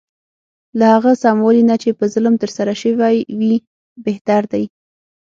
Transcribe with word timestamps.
له 0.77 0.85
هغه 0.95 1.11
سموالي 1.23 1.63
نه 1.71 1.75
چې 1.81 1.89
په 1.99 2.05
ظلم 2.13 2.35
ترسره 2.43 2.73
شوی 2.81 2.93
وي 3.39 3.55
بهتر 4.05 4.41
دی. 4.53 4.63